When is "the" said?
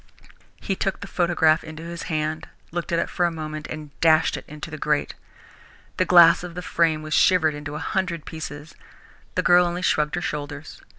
1.01-1.05, 4.71-4.77, 5.97-6.05, 6.55-6.63, 9.35-9.43